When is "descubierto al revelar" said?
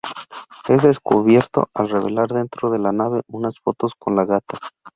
0.81-2.29